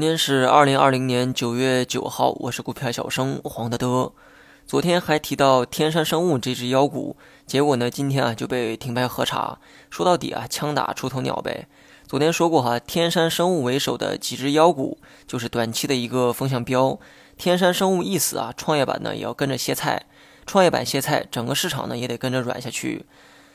[0.00, 4.14] 今天是二零二零年九月九号，我是股票小生黄德德。
[4.66, 9.58] 昨天还提到天山生物这只妖股，结果呢，今天啊就被停牌核查。
[9.90, 11.68] 说到底啊，枪打出头鸟呗。
[12.06, 14.96] 昨天说过哈，天山生物为首的几只妖股
[15.26, 16.98] 就是短期的一个风向标。
[17.36, 20.06] 天山生物一死啊，创业板呢也要跟着歇菜。
[20.46, 23.04] 创业板歇菜，整个市场呢也得跟着软下去。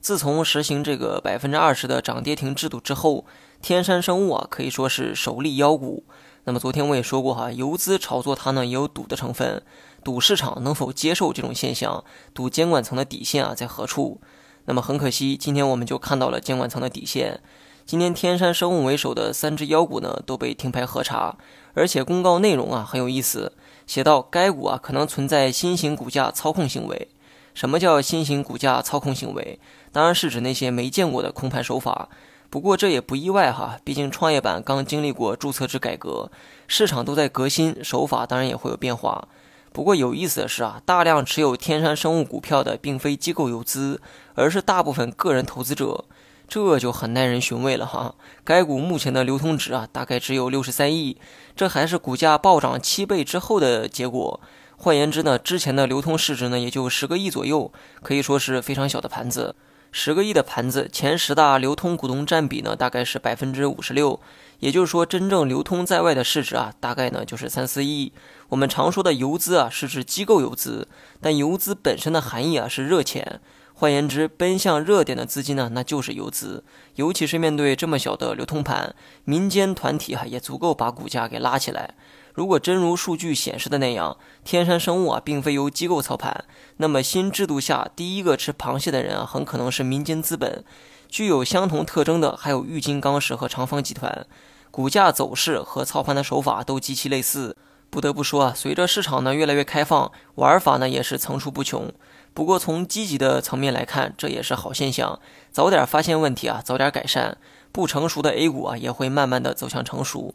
[0.00, 3.26] 自从实行这个百分之二十的涨跌停制度之后，
[3.60, 6.02] 天山生物啊可以说是首例妖股。
[6.44, 9.62] 那么昨天我也说过哈，游资炒作它呢也有赌的成分，
[10.02, 14.20] 赌市场能否接受这种现象，赌监管层的底线啊在何处。
[14.64, 17.40] 那么很可惜，今天我们就看到了监管层的底线。
[17.84, 21.36] 今天天山生物为首的三只妖股呢都被停牌核查，
[21.74, 23.52] 而且公告内容啊很有意思，
[23.86, 27.08] 写到该股啊可能存在新型股价操控行为。
[27.52, 29.58] 什么叫新型股价操控行为？
[29.90, 32.08] 当然是指那些没见过的空盘手法。
[32.50, 36.30] 不过这也不意外哈，毕竟创业板刚经历过注册制改革，
[36.66, 39.28] 市场都在革新，手法当然也会有变化。
[39.72, 44.00] 不过有意思的是啊，大量持有天山生物股票的并非机构游资，
[44.34, 46.04] 而是大部分个人投资者，
[46.48, 48.16] 这就很耐人寻味了哈。
[48.42, 51.16] 该股目前的流通值啊，大概只有六十三亿，
[51.54, 54.40] 这还是股价暴涨七倍之后的结果。
[54.76, 57.70] 换言之呢，之前的流通市值呢也就十个亿左右，
[58.02, 59.54] 可以说是非常小的盘子。
[59.92, 64.20] 十个亿的盘子，前十大流通股东占比呢大概是百分之五十六，
[64.60, 68.12] 也就是说真正流通在外的市值啊，大概呢就是三四亿。
[68.48, 70.86] 我们常说的游资啊是指机构游资，
[71.20, 73.40] 但游资本身的含义啊是热钱。
[73.80, 76.62] 换言之，奔向热点的资金呢，那就是游资。
[76.96, 81.94] 尤其是面对这么小的流通盘，民间团体哈也足够把股价给拉起来。
[82.34, 86.44] 如果真如数据显示的那样，天山生物啊并非由机构操盘，
[86.76, 90.62] 那么新制度下第一个吃螃蟹的人啊很可能是民间资本。
[91.08, 94.26] 具有相同特征的还有玉金刚石和长方集团，
[94.70, 97.56] 股价走势和操盘的手法都极其类似。
[97.88, 101.90] 不得不说啊，随着市场呢越来越开放，玩法呢也是层出不穷。
[102.32, 105.18] 不过从积极的层面来看，这也是好现象。
[105.50, 107.36] 早点发现问题啊，早点改善，
[107.72, 110.34] 不成熟的 A 股啊也会慢慢的走向成熟。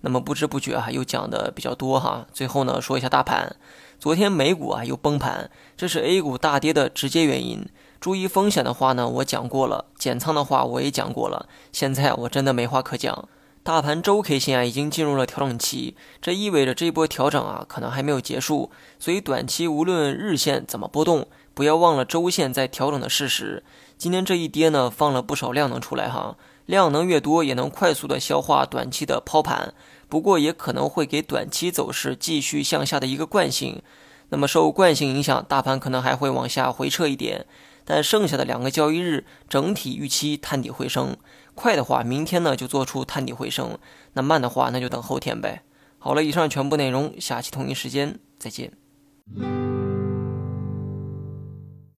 [0.00, 2.26] 那么不知不觉啊，又讲的比较多哈。
[2.32, 3.56] 最后呢，说一下大盘，
[3.98, 7.64] 昨天美股啊又崩盘，这是 A 股大跌的直接原因。
[8.00, 11.48] 注意风险的话呢，我讲过了；减仓的话我也讲过了。
[11.72, 13.28] 现在我真的没话可讲。
[13.66, 18.70] 大盘周 K 线啊已经进入了调整期，这意味着这一波调整啊可能还没有结束。
[19.00, 23.64] 所以短期无论日线怎么波动，不要忘了周线在调整的事实。
[23.98, 26.36] 今天这一跌呢，放了不少量能出来哈。
[26.66, 29.74] 量能越多，也能快速的消化短期的抛盘，
[30.08, 33.82] 不过也可能会给短期走势继续向下的一个惯性。
[34.28, 37.44] 那么受惯性影响，大盘可能还会往下回撤一点。
[37.86, 41.16] 但剩下的两个交易日，整体预期探底回升。
[41.54, 43.78] 快的话，明天呢就做出探底回升；
[44.12, 45.62] 那慢的话，那就等后天呗。
[45.98, 48.72] 好了，以上全部内容，下期同一时间再见。